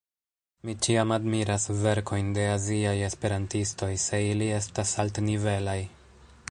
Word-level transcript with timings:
Mi 0.67 0.73
ĉiam 0.85 1.11
admiras 1.17 1.67
verkojn 1.83 2.31
de 2.37 2.47
aziaj 2.55 2.95
esperantistoj, 3.09 3.93
se 4.07 4.21
ili 4.33 4.53
estas 4.61 4.97
altnivelaj. 5.05 5.81